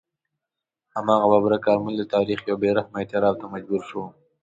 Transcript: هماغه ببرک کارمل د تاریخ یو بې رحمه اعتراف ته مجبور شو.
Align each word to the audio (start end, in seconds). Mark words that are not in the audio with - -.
هماغه 0.95 1.27
ببرک 1.31 1.61
کارمل 1.65 1.95
د 1.97 2.03
تاریخ 2.13 2.39
یو 2.49 2.57
بې 2.61 2.69
رحمه 2.77 2.97
اعتراف 3.01 3.35
ته 3.41 3.45
مجبور 3.53 3.81
شو. 3.89 4.03